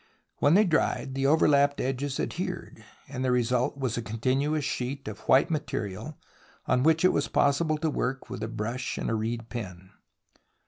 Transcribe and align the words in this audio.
When 0.37 0.55
they 0.55 0.63
dried, 0.63 1.13
the 1.13 1.27
over 1.27 1.47
lapped 1.47 1.79
edges 1.79 2.19
adhered, 2.19 2.83
and 3.07 3.23
the 3.23 3.31
result 3.31 3.77
was 3.77 3.97
a 3.97 4.01
con 4.01 4.17
tinuous 4.17 4.63
sheet 4.63 5.07
of 5.07 5.19
white 5.29 5.51
material 5.51 6.17
on 6.65 6.81
which 6.81 7.05
it 7.05 7.13
was 7.13 7.27
possible 7.27 7.77
to 7.77 7.89
work 7.91 8.27
with 8.27 8.41
a 8.41 8.47
brush 8.47 8.97
and 8.97 9.11
a 9.11 9.13
reed 9.13 9.49
pen. 9.49 9.91